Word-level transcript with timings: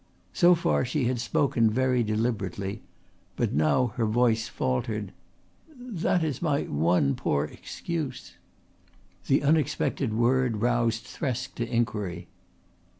So 0.33 0.55
far 0.55 0.83
she 0.83 1.05
had 1.05 1.19
spoken 1.19 1.69
very 1.69 2.01
deliberately, 2.01 2.81
but 3.35 3.53
now 3.53 3.93
her 3.97 4.05
voice 4.07 4.47
faltered. 4.47 5.11
"That 5.79 6.23
is 6.23 6.41
my 6.41 6.63
one 6.63 7.13
poor 7.13 7.45
excuse." 7.45 8.33
The 9.27 9.43
unexpected 9.43 10.11
word 10.15 10.57
roused 10.57 11.03
Thresk 11.05 11.53
to 11.53 11.71
inquiry. 11.71 12.29